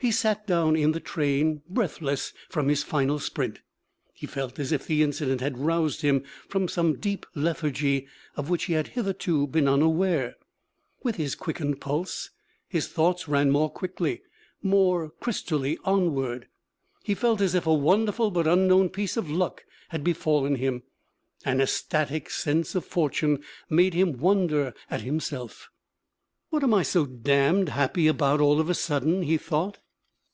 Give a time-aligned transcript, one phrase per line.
[0.00, 3.62] He sat down in the train, breathless from his final sprint.
[4.14, 8.66] He felt as if the incident had roused him from some deep lethargy of which
[8.66, 10.36] he had hitherto been unaware.
[11.02, 12.30] With his quickened pulse,
[12.68, 14.22] his thoughts ran more quickly,
[14.62, 16.46] more crystally onward.
[17.02, 20.84] He felt as if a wonderful but unknown piece of luck had befallen him.
[21.44, 25.70] An ecstatic sense of fortune made him wonder at himself.
[26.50, 29.80] 'What am I so damned happy about, all of a sudden?' he thought.